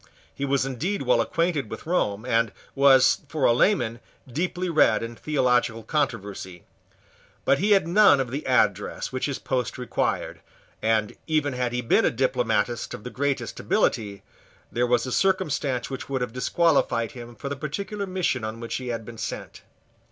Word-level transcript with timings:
He 0.33 0.45
was 0.45 0.65
indeed 0.65 1.03
well 1.03 1.21
acquainted 1.21 1.69
with 1.69 1.85
Rome, 1.85 2.25
and 2.25 2.51
was, 2.73 3.19
for 3.29 3.45
a 3.45 3.53
layman, 3.53 3.99
deeply 4.27 4.67
read 4.67 5.03
in 5.03 5.15
theological 5.15 5.83
controversy. 5.83 6.63
But 7.45 7.59
he 7.59 7.73
had 7.73 7.87
none 7.87 8.19
of 8.19 8.31
the 8.31 8.47
address 8.47 9.11
which 9.11 9.27
his 9.27 9.37
post 9.37 9.77
required; 9.77 10.41
and, 10.81 11.15
even 11.27 11.53
had 11.53 11.71
he 11.71 11.81
been 11.81 12.03
a 12.05 12.09
diplomatist 12.09 12.95
of 12.95 13.03
the 13.03 13.11
greatest 13.11 13.59
ability, 13.59 14.23
there 14.71 14.87
was 14.87 15.05
a 15.05 15.11
circumstance 15.11 15.91
which 15.91 16.09
would 16.09 16.21
have 16.21 16.33
disqualified 16.33 17.11
him 17.11 17.35
for 17.35 17.47
the 17.47 17.55
particular 17.55 18.07
mission 18.07 18.43
on 18.43 18.59
which 18.59 18.77
he 18.77 18.87
had 18.87 19.05
been 19.05 19.19
sent. 19.19 19.61